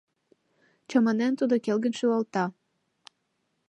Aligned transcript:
—Чаманен, 0.89 1.33
тудо 1.39 1.55
келгын 1.65 1.93
шӱлалта. 1.99 2.45